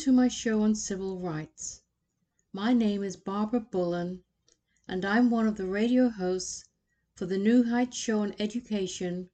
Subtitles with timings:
[0.00, 1.82] to my show on civil rights.
[2.54, 4.24] My name is Barbara Bullen,
[4.88, 6.64] and I'm one of the radio hosts
[7.14, 9.28] for the New Heights Show on Education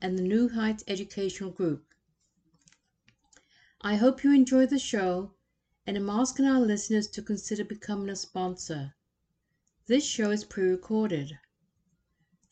[0.00, 1.92] and the New Heights Educational Group.
[3.80, 5.34] I hope you enjoy the show
[5.88, 8.94] and I'm asking our listeners to consider becoming a sponsor.
[9.88, 11.36] This show is pre recorded.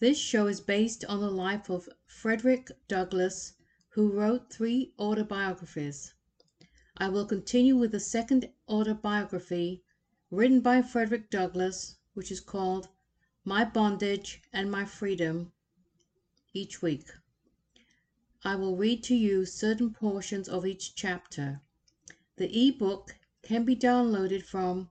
[0.01, 3.53] This show is based on the life of Frederick Douglass
[3.91, 6.15] who wrote three autobiographies.
[7.03, 9.83] I will continue with the second autobiography
[10.31, 12.91] written by Frederick Douglass, which is called
[13.43, 15.51] My Bondage and My Freedom,
[16.53, 17.09] each week.
[18.45, 21.63] I will read to you certain portions of each chapter.
[22.37, 24.91] The ebook can be downloaded from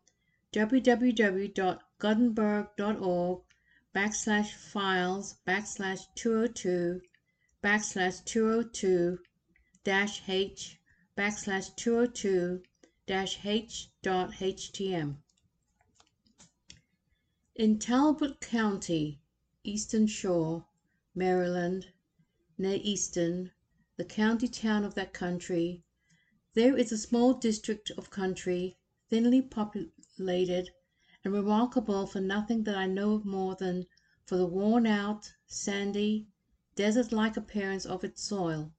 [0.51, 3.41] www.gutenberg.org
[3.95, 7.01] backslash files backslash 202
[7.63, 9.19] backslash 202
[9.83, 10.78] dash h
[11.19, 12.63] backslash 202
[13.05, 15.17] dash h dot htm.
[17.55, 19.19] In Talbot County,
[19.65, 20.65] Eastern Shore,
[21.13, 21.87] Maryland,
[22.57, 23.51] near Easton,
[23.97, 25.83] the county town of that county,
[26.53, 28.77] there is a small district of country,
[29.09, 30.69] thinly populated,
[31.25, 33.87] and remarkable for nothing that I know of more than
[34.23, 36.29] for the worn out, sandy,
[36.75, 38.71] desert like appearance of its soil,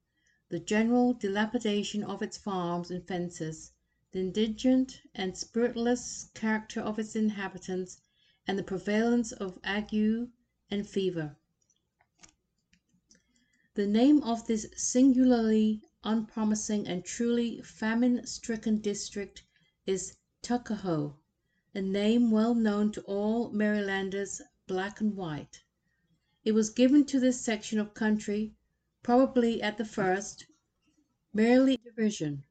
[0.51, 3.71] the general dilapidation of its farms and fences,
[4.11, 8.01] the indigent and spiritless character of its inhabitants,
[8.49, 10.29] and the prevalence of ague
[10.69, 11.37] and fever.
[13.75, 19.45] The name of this singularly unpromising and truly famine stricken district
[19.87, 21.17] is Tuckahoe,
[21.77, 25.63] a name well known to all Marylanders black and white.
[26.45, 28.57] It was given to this section of country,
[29.03, 30.47] probably at the first,
[31.33, 32.45] merely derision,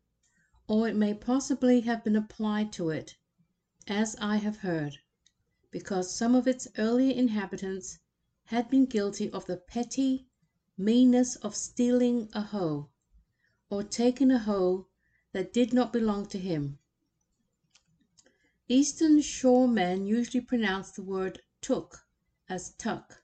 [0.67, 3.15] or it may possibly have been applied to it,
[3.87, 4.97] as I have heard,
[5.71, 7.99] because some of its earlier inhabitants
[8.45, 10.27] had been guilty of the petty
[10.77, 12.89] meanness of stealing a hoe,
[13.69, 14.87] or taking a hoe
[15.33, 16.79] that did not belong to him.
[18.67, 22.07] Eastern Shore men usually pronounce the word took
[22.47, 23.23] as tuck.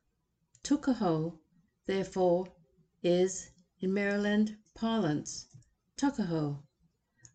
[0.64, 1.40] Tuckahoe,
[1.86, 2.52] therefore,
[3.08, 3.52] is,
[3.82, 5.46] in Maryland parlance,
[5.96, 6.64] Tuckahoe;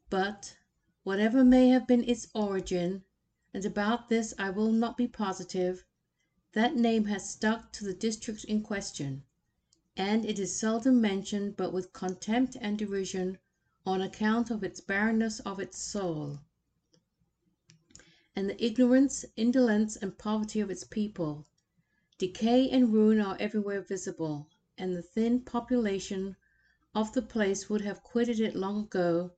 [0.09, 0.57] but,
[1.05, 3.05] whatever may have been its origin,
[3.55, 5.85] and about this I will not be positive,
[6.55, 9.23] that name has stuck to the district in question,
[9.97, 13.39] and it is seldom mentioned but with contempt and derision
[13.87, 16.41] on account of its barrenness of its soil,
[18.35, 21.47] and the ignorance, indolence, and poverty of its people.
[22.19, 24.49] Decay and ruin are everywhere visible,
[24.83, 26.35] and the thin population
[26.95, 29.31] of the place would have quitted it long ago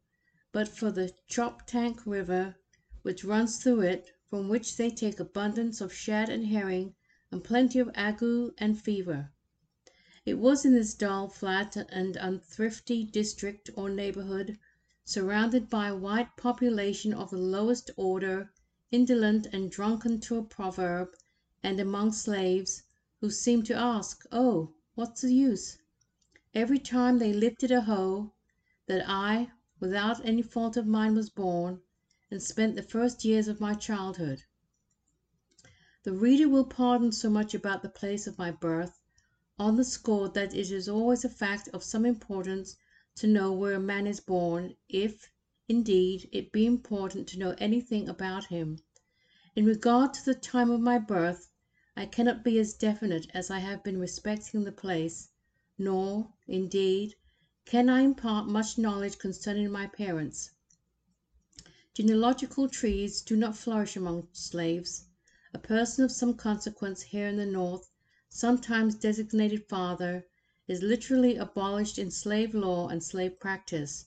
[0.53, 2.55] but for the Choptank River,
[3.03, 6.95] which runs through it, from which they take abundance of shad and herring
[7.33, 9.33] and plenty of ague and fever.
[10.25, 14.61] It was in this dull, flat, and unthrifty district or neighborhood,
[15.05, 18.53] surrounded by a white population of the lowest order,
[18.93, 21.17] indolent and drunken to a proverb,
[21.65, 22.85] and among slaves,
[23.21, 25.79] who seemed to ask, "Oh, what's the use?"
[26.55, 28.31] every time they lifted a hoe,
[28.85, 29.51] that I,
[29.81, 31.81] without any fault of mine, was born,
[32.31, 34.43] and spent the first years of my childhood.
[36.03, 39.01] The reader will pardon so much about the place of my birth,
[39.59, 42.77] on the score that it is always a fact of some importance
[43.15, 45.31] to know where a man is born, if,
[45.69, 48.79] indeed, it be important to know anything about him.
[49.57, 51.49] In regard to the time of my birth,
[51.95, 55.29] I cannot be as definite as I have been respecting the place,
[55.77, 57.17] nor, indeed,
[57.67, 60.53] can I impart much knowledge concerning my parents.
[61.93, 65.05] Genealogical trees do not flourish among slaves.
[65.53, 67.91] A person of some consequence here in the North,
[68.31, 70.27] sometimes designated father,
[70.67, 74.07] is literally abolished in slave law and slave practice.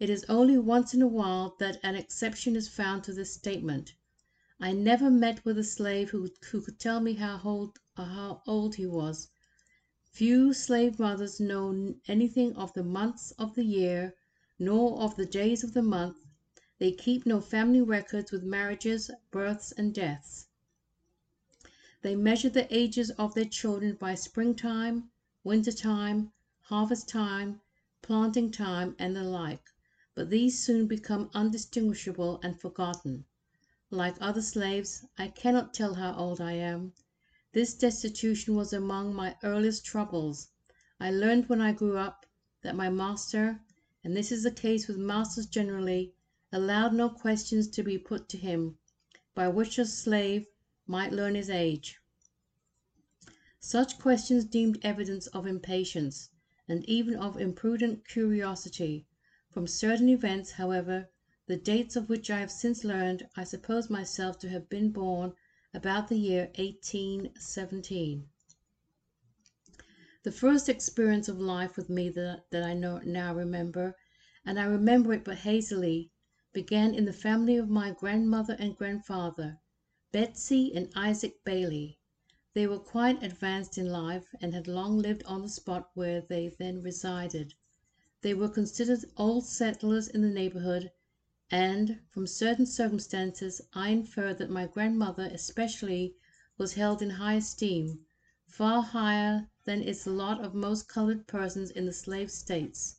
[0.00, 3.92] It is only once in a while that an exception is found to this statement.
[4.60, 8.74] I never met with a slave who who could tell me how old, how old
[8.74, 9.28] he was.
[10.02, 14.14] Few slave mothers know anything of the months of the year,
[14.58, 16.26] nor of the days of the month.
[16.78, 20.48] They keep no family records with marriages, births, and deaths.
[22.02, 25.10] They measure the ages of their children by springtime,
[25.44, 26.32] winter time,
[26.62, 27.60] harvest time,
[28.02, 29.70] planting time, and the like,
[30.16, 33.24] but these soon become undistinguishable and forgotten.
[33.90, 36.92] Like other slaves, I cannot tell how old I am.
[37.52, 40.48] This destitution was among my earliest troubles.
[41.00, 42.26] I learned when I grew up
[42.60, 43.62] that my master,
[44.04, 46.12] and this is the case with masters generally,
[46.52, 48.76] allowed no questions to be put to him,
[49.34, 50.46] by which a slave
[50.86, 51.98] might learn his age.
[53.58, 56.28] Such questions deemed evidence of impatience,
[56.68, 59.06] and even of imprudent curiosity.
[59.48, 61.08] From certain events, however,
[61.48, 65.32] the dates of which I have since learned, I suppose myself to have been born
[65.72, 68.28] about the year 1817.
[70.24, 73.96] The first experience of life with me that, that I now remember,
[74.44, 76.10] and I remember it but hazily,
[76.52, 79.58] began in the family of my grandmother and grandfather,
[80.12, 81.98] Betsy and Isaac Bailey.
[82.52, 86.48] They were quite advanced in life, and had long lived on the spot where they
[86.58, 87.54] then resided.
[88.20, 90.90] They were considered old settlers in the neighborhood,
[91.50, 96.14] and, from certain circumstances, I infer that my grandmother especially
[96.58, 98.00] was held in high esteem,
[98.46, 102.96] far higher than is the lot of most colored persons in the slave states.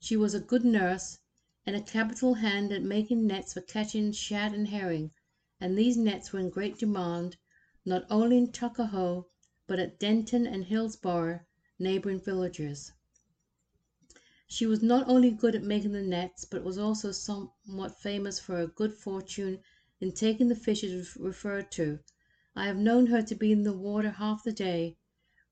[0.00, 1.18] She was a good nurse,
[1.64, 5.12] and a capital hand at making nets for catching shad and herring,
[5.60, 7.36] and these nets were in great demand,
[7.84, 9.26] not only in Tuckahoe,
[9.68, 11.40] but at Denton and Hillsboro,
[11.78, 12.92] neighboring villages.
[14.54, 18.56] She was not only good at making the nets, but was also somewhat famous for
[18.56, 19.60] her good fortune
[19.98, 22.00] in taking the fishes referred to.
[22.54, 24.98] I have known her to be in the water half the day.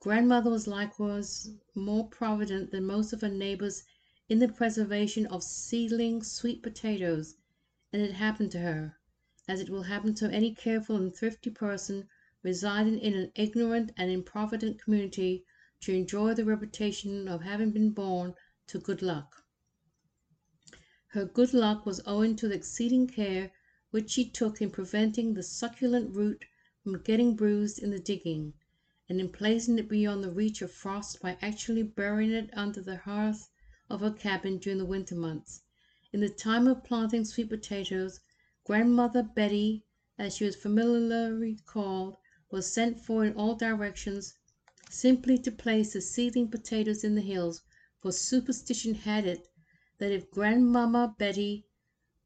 [0.00, 3.84] Grandmother was likewise more provident than most of her neighbors
[4.28, 7.36] in the preservation of seedling sweet potatoes,
[7.94, 8.98] and it happened to her,
[9.48, 12.06] as it will happen to any careful and thrifty person
[12.42, 15.46] residing in an ignorant and improvident community,
[15.80, 18.34] to enjoy the reputation of having been born
[18.70, 19.42] to good luck.
[21.08, 23.50] Her good luck was owing to the exceeding care
[23.90, 26.44] which she took in preventing the succulent root
[26.84, 28.54] from getting bruised in the digging,
[29.08, 32.98] and in placing it beyond the reach of frost by actually burying it under the
[32.98, 33.50] hearth
[33.88, 35.62] of her cabin during the winter months.
[36.12, 38.20] In the time of planting sweet potatoes,
[38.62, 39.84] Grandmother Betty,
[40.16, 42.18] as she was familiarly called,
[42.52, 44.34] was sent for in all directions,
[44.88, 47.62] simply to place the seedling potatoes in the hills
[48.00, 49.46] for superstition had it
[49.98, 51.66] that if Grandmamma Betty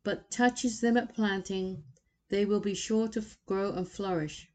[0.04, 1.82] but touches them at planting,
[2.28, 4.48] they will be sure to grow and flourish.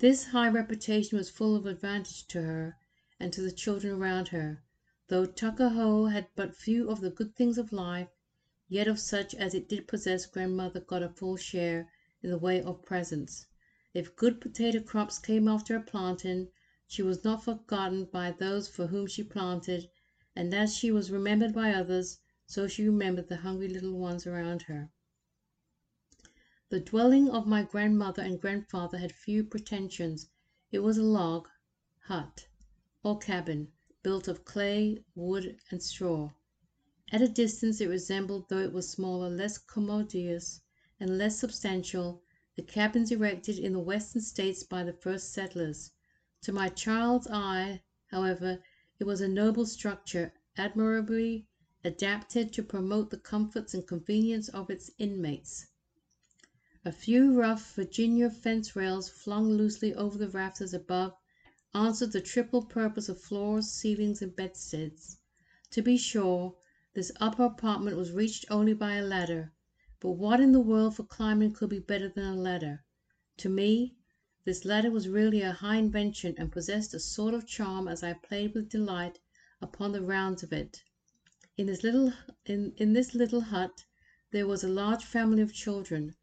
[0.00, 2.76] This high reputation was full of advantage to her
[3.18, 4.62] and to the children around her.
[5.08, 8.08] Though Tuckahoe had but few of the good things of life,
[8.68, 11.90] yet of such as it did possess Grandmother got a full share
[12.22, 13.46] in the way of presents.
[13.94, 16.48] If good potato crops came after a planting,
[16.90, 19.90] she was not forgotten by those for whom she planted,
[20.34, 24.62] and as she was remembered by others, so she remembered the hungry little ones around
[24.62, 24.88] her.
[26.70, 30.28] The dwelling of my grandmother and grandfather had few pretensions.
[30.72, 31.46] It was a log
[32.04, 32.48] hut,
[33.02, 33.70] or cabin,
[34.02, 36.32] built of clay, wood, and straw.
[37.12, 40.62] At a distance it resembled, though it was smaller, less commodious,
[40.98, 42.22] and less substantial,
[42.56, 45.92] the cabins erected in the Western States by the first settlers.
[46.42, 48.62] To my child's eye, however,
[49.00, 51.48] it was a noble structure, admirably
[51.82, 55.66] adapted to promote the comforts and convenience of its inmates.
[56.84, 61.16] A few rough Virginia fence rails flung loosely over the rafters above
[61.74, 65.18] answered the triple purpose of floors, ceilings, and bedsteads.
[65.72, 66.56] To be sure,
[66.94, 69.52] this upper apartment was reached only by a ladder,
[70.00, 72.84] but what in the world for climbing could be better than a ladder?
[73.38, 73.97] To me
[74.44, 78.14] this ladder was really a high invention, and possessed a sort of charm as I
[78.14, 79.18] played with delight
[79.60, 80.82] upon the rounds of it.
[81.58, 82.14] In this little
[82.46, 83.84] in, in this little hut
[84.30, 86.14] there was a large family of children.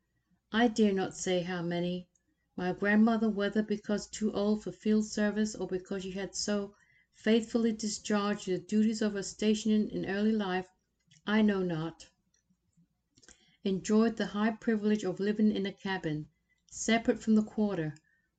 [0.52, 2.08] I dare not say how many.
[2.56, 6.74] My grandmother, whether because too old for field service or because she had so
[7.14, 10.70] faithfully discharged the duties of her station in early life,
[11.28, 12.08] I know not,
[13.64, 16.28] enjoyed the high privilege of living in a cabin,
[16.72, 17.96] separate from the quarter,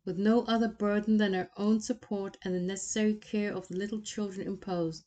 [0.06, 4.00] with no other burden than her own support and the necessary care of the little
[4.00, 5.02] children imposed.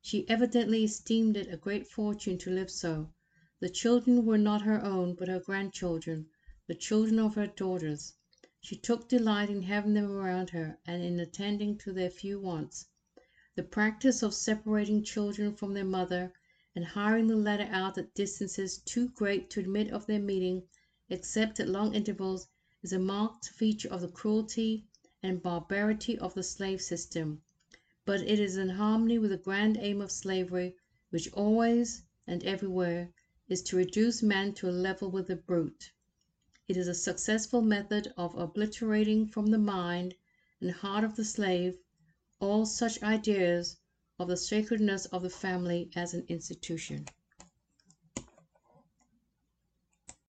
[0.00, 3.12] She evidently esteemed it a great fortune to live so.
[3.58, 6.26] The children were not her own, but her grandchildren,
[6.68, 8.12] the children of her daughters.
[8.60, 12.86] She took delight in having them around her and in attending to their few wants.
[13.56, 16.32] The practice of separating children from their mother
[16.76, 20.62] and hiring the latter out at distances too great to admit of their meeting
[21.10, 22.46] except at long intervals
[22.84, 24.84] is a marked feature of the cruelty
[25.22, 27.40] and barbarity of the slave system,
[28.04, 30.76] but it is in harmony with the grand aim of slavery,
[31.08, 33.10] which always and everywhere
[33.48, 35.92] is to reduce man to a level with the brute.
[36.68, 40.14] It is a successful method of obliterating from the mind
[40.60, 41.78] and heart of the slave
[42.38, 43.78] all such ideas
[44.18, 47.06] of the sacredness of the family as an institution.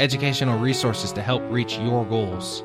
[0.00, 2.64] educational resources to help reach your goals.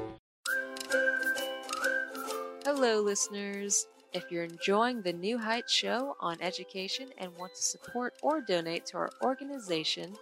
[2.63, 3.87] Hello, listeners.
[4.13, 8.85] If you're enjoying the New Heights show on education and want to support or donate
[8.87, 10.15] to our organization,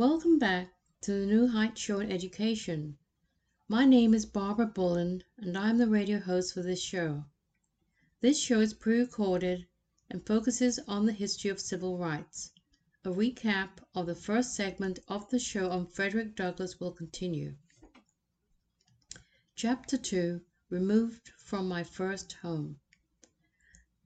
[0.06, 2.98] Welcome back to the New Heights Show in Education.
[3.68, 7.24] My name is Barbara Bullen, and I'm the radio host for this show.
[8.20, 9.66] This show is pre recorded
[10.10, 12.52] and focuses on the history of civil rights.
[13.02, 17.56] A recap of the first segment of the show on Frederick Douglass will continue.
[19.56, 22.78] Chapter 2 Removed from My First Home.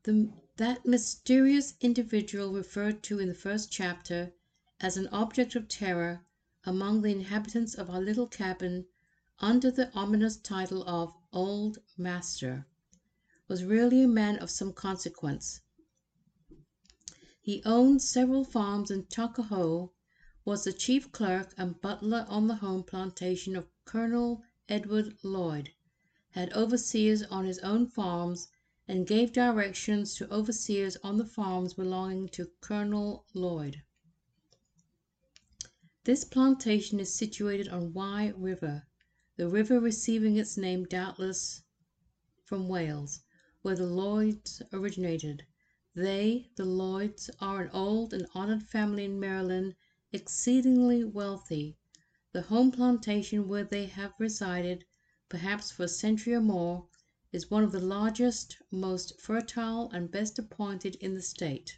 [0.04, 4.32] The, that mysterious individual referred to in the first chapter
[4.80, 6.24] as an object of terror
[6.64, 8.86] among the inhabitants of our little cabin
[9.40, 12.64] under the ominous title of "Old Master,"
[13.48, 15.62] was really a man of some consequence.
[17.40, 19.90] He owned several farms in Tuckahoe,
[20.44, 25.72] was the chief clerk and butler on the home plantation of Colonel Edward Lloyd,
[26.30, 28.46] had overseers on his own farms,
[28.86, 33.82] and gave directions to overseers on the farms belonging to Colonel Lloyd.
[36.08, 38.86] This plantation is situated on Wye River,
[39.36, 41.60] the river receiving its name doubtless
[42.44, 43.20] from Wales,
[43.60, 45.44] where the Lloyds originated.
[45.94, 49.74] They, the Lloyds, are an old and honored family in Maryland,
[50.10, 51.76] exceedingly wealthy.
[52.32, 54.86] The home plantation where they have resided,
[55.28, 56.88] perhaps for a century or more,
[57.32, 61.77] is one of the largest, most fertile, and best appointed in the State.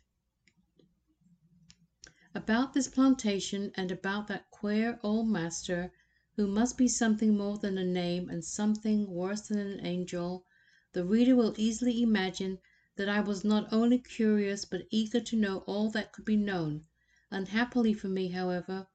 [2.32, 5.90] About this plantation and about that queer old master,
[6.37, 10.46] who must be something more than a name and something worse than an angel,
[10.92, 12.60] the reader will easily imagine
[12.94, 16.84] that I was not only curious but eager to know all that could be known.
[17.32, 18.87] Unhappily for me, however,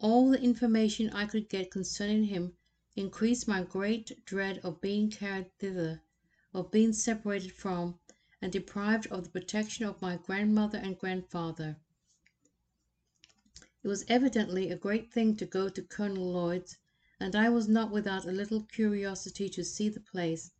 [0.00, 2.54] all the information I could get concerning him
[2.96, 6.02] increased my great dread of being carried thither,
[6.52, 8.00] of being separated from,
[8.42, 11.76] and deprived of the protection of my grandmother and grandfather.
[13.82, 16.76] It was evidently a great thing to go to Colonel Lloyd's,
[17.18, 20.50] and I was not without a little curiosity to see the place,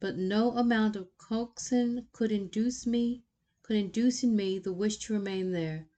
[0.00, 3.22] but no amount of coaxing could induce me
[3.62, 5.88] could induce in me the wish to remain there.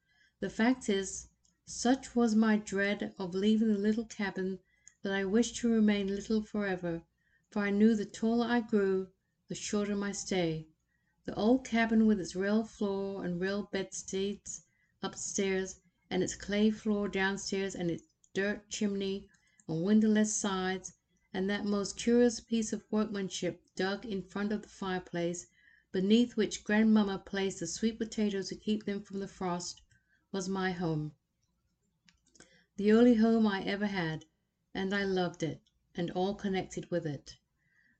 [0.41, 1.29] The fact is,
[1.65, 4.59] such was my dread of leaving the little cabin
[5.03, 7.05] that I wished to remain little forever,
[7.49, 9.07] for I knew the taller I grew
[9.47, 10.67] the shorter my stay.
[11.27, 14.65] The old cabin with its rail floor and rail bedsteads
[15.01, 15.77] upstairs
[16.13, 18.03] and its clay floor downstairs and its
[18.35, 19.27] dirt chimney
[19.67, 20.93] and windowless sides,
[21.33, 25.47] and that most curious piece of workmanship dug in front of the fireplace,
[25.91, 29.81] beneath which grandmamma placed the sweet potatoes to keep them from the frost,
[30.31, 31.13] was my home.
[32.77, 34.27] the only home I ever had,
[34.75, 35.63] and I loved it,
[35.95, 37.39] and all connected with it.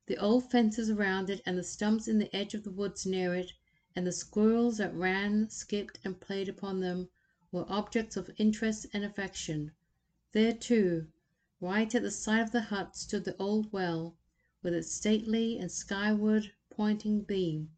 [0.05, 3.33] The old fences around it, and the stumps in the edge of the woods near
[3.33, 3.53] it,
[3.95, 7.09] and the squirrels that ran, skipped, and played upon them,
[7.53, 9.71] were objects of interest and affection.
[10.33, 11.07] There, too,
[11.61, 14.17] right at the side of the hut, stood the old well,
[14.63, 17.69] with its stately and skyward pointing beam,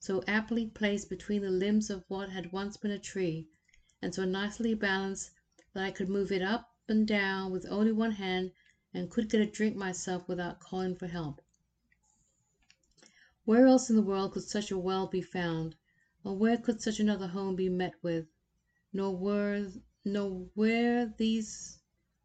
[0.00, 3.46] so aptly placed between the limbs of what had once been a tree,
[4.02, 5.30] and so nicely balanced
[5.74, 8.50] that I could move it up and down with only one hand
[8.92, 11.40] and could get a drink myself without calling for help.
[13.44, 15.76] Where else in the world could such a well be found,
[16.24, 18.26] or where could such another home be met with?
[18.92, 19.70] Nor were
[20.04, 21.78] nor were these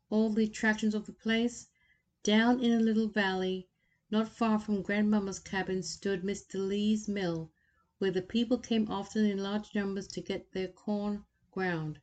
[0.10, 1.68] all the attractions of the place.
[2.24, 3.70] Down in a little valley,
[4.10, 6.56] not far from grandmamma's cabin, stood Mr.
[6.56, 7.52] Lee's mill,
[8.00, 12.00] where the people came often in large numbers to get their corn ground.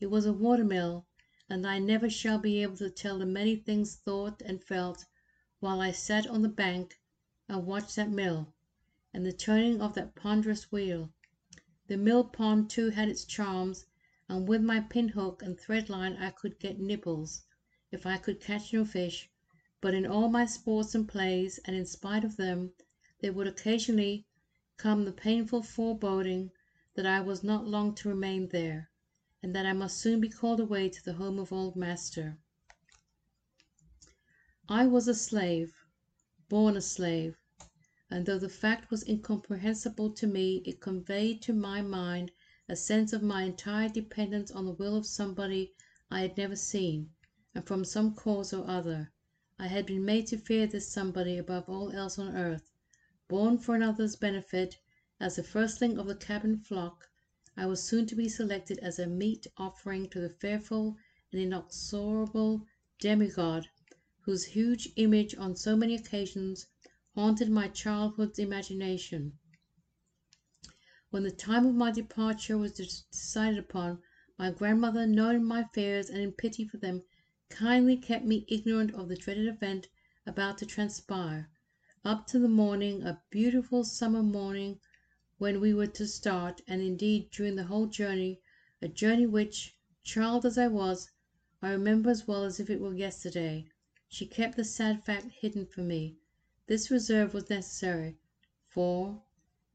[0.00, 1.06] It was a water mill,
[1.48, 5.06] and I never shall be able to tell the many things thought and felt
[5.60, 7.00] while I sat on the bank
[7.48, 8.52] and watched that mill,
[9.14, 11.12] and the turning of that ponderous wheel.
[11.86, 13.86] The mill pond too had its charms,
[14.32, 17.42] and with my pin hook and thread line I could get nibbles,
[17.90, 19.28] if I could catch no fish,
[19.80, 22.72] but in all my sports and plays, and in spite of them,
[23.18, 24.28] there would occasionally
[24.76, 26.52] come the painful foreboding
[26.94, 28.88] that I was not long to remain there,
[29.42, 32.38] and that I must soon be called away to the home of old master.
[34.68, 35.74] I was a slave,
[36.48, 37.36] born a slave,
[38.08, 42.30] and though the fact was incomprehensible to me, it conveyed to my mind
[42.72, 45.74] a sense of my entire dependence on the will of somebody
[46.08, 47.10] I had never seen,
[47.52, 49.10] and from some cause or other
[49.58, 52.70] I had been made to fear this somebody above all else on earth.
[53.26, 54.78] Born for another's benefit,
[55.18, 57.10] as the firstling of the cabin flock,
[57.56, 60.96] I was soon to be selected as a meet offering to the fearful
[61.32, 62.68] and inexorable
[63.00, 63.66] demigod
[64.20, 66.68] whose huge image on so many occasions
[67.16, 69.39] haunted my childhood's imagination.
[71.12, 74.00] When the time of my departure was decided upon,
[74.38, 77.02] my grandmother, knowing my fears and in pity for them,
[77.48, 79.88] kindly kept me ignorant of the dreaded event
[80.24, 81.50] about to transpire,
[82.04, 84.78] up to the morning, a beautiful summer morning,
[85.38, 88.40] when we were to start, and indeed during the whole journey,
[88.80, 91.10] a journey which, child as I was,
[91.60, 93.68] I remember as well as if it were yesterday,
[94.08, 96.18] she kept the sad fact hidden from me.
[96.68, 98.16] This reserve was necessary,
[98.68, 99.24] for,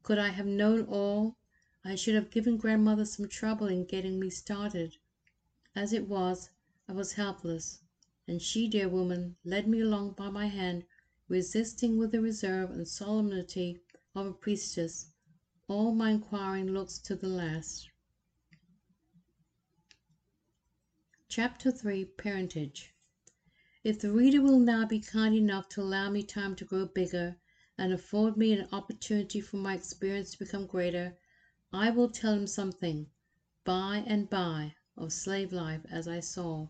[0.06, 1.36] could I have known all,
[1.84, 4.98] I should have given grandmother some trouble in getting me started.
[5.74, 6.50] As it was,
[6.88, 7.80] I was helpless,
[8.28, 10.84] and she, dear woman, led me along by my hand,
[11.26, 13.80] resisting with the reserve and solemnity
[14.14, 15.10] of a priestess
[15.66, 17.90] all my inquiring looks to the last.
[21.28, 22.94] Chapter 3 Parentage
[23.82, 27.38] If the reader will now be kind enough to allow me time to grow bigger,
[27.78, 31.18] and afford me an opportunity for my experience to become greater,
[31.74, 33.10] I will tell him something,
[33.64, 36.68] by and by, of slave life as I saw,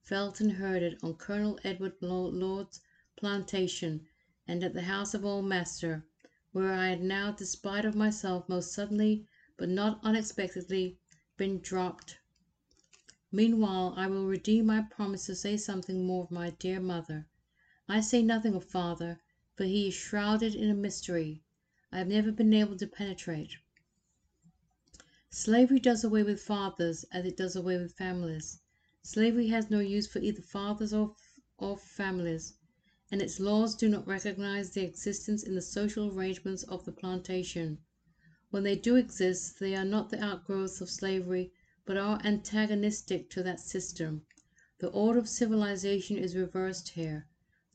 [0.00, 2.80] felt, and heard it on Colonel Edward Lloyd's
[3.16, 4.06] plantation,
[4.48, 6.06] and at the house of old master,
[6.52, 9.26] where I had now, despite of myself, most suddenly,
[9.58, 10.98] but not unexpectedly,
[11.36, 12.16] been dropped.
[13.30, 17.26] Meanwhile I will redeem my promise to say something more of my dear mother.
[17.88, 19.20] I say nothing of father,
[19.56, 21.42] for he is shrouded in a mystery
[21.90, 23.56] I have never been able to penetrate.
[25.30, 28.60] Slavery does away with fathers as it does away with families.
[29.02, 31.16] Slavery has no use for either fathers or,
[31.56, 32.54] or families,
[33.10, 37.78] and its laws do not recognize their existence in the social arrangements of the plantation.
[38.50, 41.50] When they do exist, they are not the outgrowths of slavery,
[41.86, 44.26] but are antagonistic to that system.
[44.80, 47.26] The order of civilization is reversed here.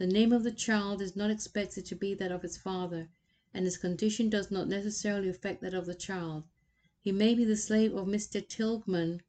[0.02, 3.12] The name of the child is not expected to be that of its father,
[3.54, 6.46] and his condition does not necessarily affect that of the child.
[7.00, 8.42] He may be the slave of Mr.
[8.42, 9.22] Tilghman,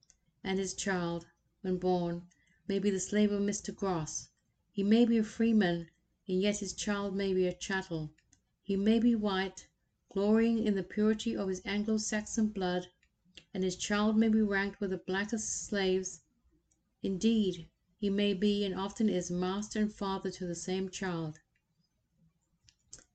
[0.42, 1.26] and his child,
[1.60, 2.22] when born,
[2.68, 3.76] may be the slave of Mr.
[3.76, 4.30] Gross.
[4.70, 5.90] He may be a freeman,
[6.26, 8.10] and yet his child may be a chattel.
[8.62, 9.66] He may be white,
[10.08, 12.86] glorying in the purity of his Anglo Saxon blood,
[13.52, 16.22] and his child may be ranked with the blackest slaves.
[17.02, 17.68] Indeed,
[18.02, 21.38] he may be, and often is, master and father to the same child.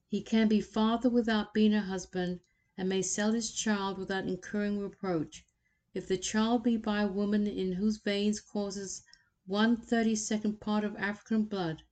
[0.07, 2.39] He can be father without being a husband,
[2.77, 5.45] and may sell his child without incurring reproach,
[5.93, 9.03] if the child be by a woman in whose veins courses
[9.45, 11.83] one thirty second part of African blood.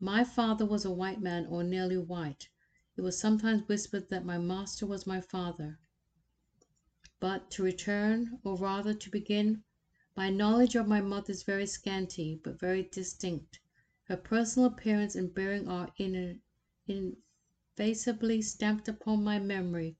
[0.00, 2.48] My father was a white man, or nearly white.
[2.96, 5.78] It was sometimes whispered that my master was my father.
[7.20, 9.62] But to return, or rather to begin
[10.18, 13.60] My knowledge of my mother is very scanty, but very distinct.
[14.06, 15.92] Her personal appearance and bearing are
[16.88, 19.96] ineffaceably stamped upon my memory.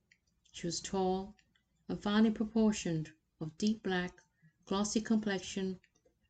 [0.51, 1.37] She was tall
[1.87, 4.21] and finely proportioned, of deep black,
[4.65, 5.79] glossy complexion,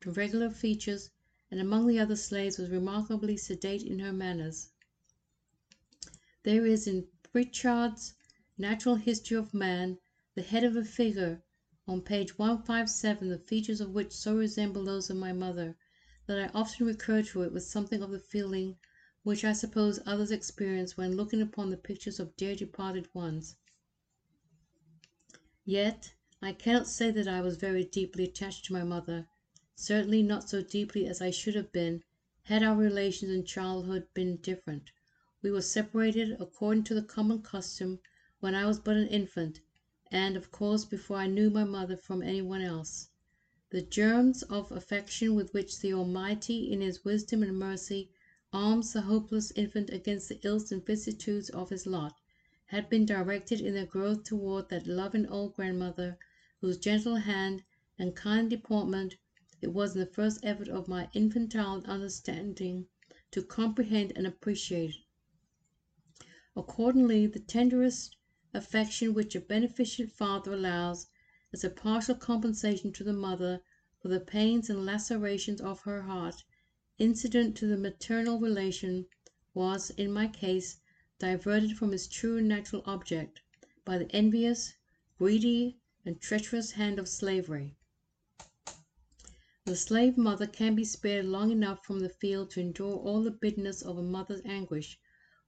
[0.06, 1.10] with regular features,
[1.50, 4.70] and among the other slaves was remarkably sedate in her manners.
[6.44, 8.14] There is in Prichard's
[8.56, 9.98] Natural History of Man
[10.36, 11.42] the head of a figure
[11.90, 15.76] on page 157 the features of which so resemble those of my mother
[16.26, 18.76] that I often recur to it with something of the feeling
[19.24, 23.56] which I suppose others experience when looking upon the pictures of dear departed ones.
[25.64, 29.26] Yet I cannot say that I was very deeply attached to my mother,
[29.74, 32.04] certainly not so deeply as I should have been
[32.44, 34.92] had our relations in childhood been different.
[35.42, 37.98] We were separated, according to the common custom,
[38.38, 39.60] when I was but an infant,
[40.12, 43.10] and, of course, before I knew my mother from any one else.
[43.70, 48.10] The germs of affection with which the Almighty in His wisdom and mercy
[48.52, 52.18] arms the hopeless infant against the ills and vicissitudes of his lot
[52.66, 56.18] had been directed in their growth toward that loving old grandmother
[56.60, 57.62] whose gentle hand
[57.96, 59.16] and kind deportment
[59.62, 62.88] it was in the first effort of my infantile understanding
[63.30, 64.96] to comprehend and appreciate.
[66.56, 68.16] Accordingly, the tenderest
[68.52, 71.06] affection which a beneficent father allows
[71.52, 73.60] as a partial compensation to the mother
[74.00, 76.42] for the pains and lacerations of her heart
[76.98, 79.06] incident to the maternal relation
[79.54, 80.78] was, in my case,
[81.20, 83.40] diverted from its true and natural object
[83.84, 84.74] by the envious,
[85.16, 87.76] greedy, and treacherous hand of slavery.
[89.64, 93.30] The slave mother can be spared long enough from the field to endure all the
[93.30, 94.98] bitterness of a mother's anguish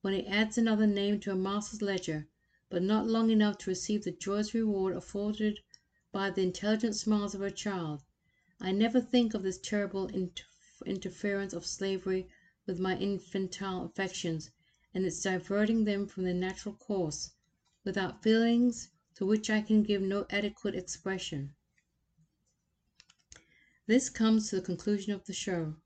[0.02, 2.28] when he adds another name to a master's ledger
[2.72, 5.61] but not long enough to receive the joyous reward afforded
[6.11, 8.00] by the intelligent smiles of her child.
[8.62, 10.08] I never think of this terrible
[10.87, 12.28] interference of slavery
[12.66, 14.50] with my infantile affections,
[14.94, 17.32] and its diverting them from their natural course,
[17.85, 21.54] without feelings to which I can give no adequate expression.
[23.87, 25.76] This comes to the conclusion of the show.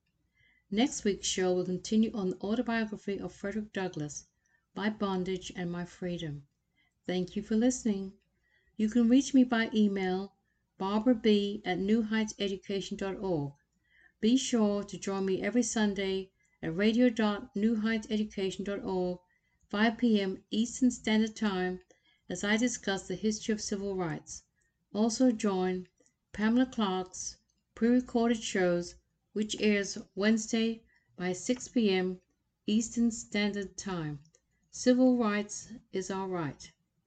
[0.70, 4.26] Next week's show will continue on the autobiography of Frederick Douglass,
[4.76, 6.44] My Bondage and My Freedom.
[7.06, 8.14] Thank you for listening.
[8.76, 10.34] You can reach me by email,
[10.76, 11.62] Barbara B.
[11.64, 13.52] at newheightseducation.org.
[14.20, 19.18] Be sure to join me every Sunday at radio.newheightseducation.org,
[19.68, 20.42] 5 p.m.
[20.50, 21.78] Eastern Standard Time,
[22.28, 24.42] as I discuss the history of civil rights.
[24.92, 25.86] Also join
[26.32, 27.36] Pamela Clark's
[27.76, 28.96] pre-recorded shows,
[29.32, 30.82] which airs Wednesday
[31.14, 32.20] by 6 p.m.
[32.66, 34.18] Eastern Standard Time.
[34.72, 36.72] Civil rights is our right.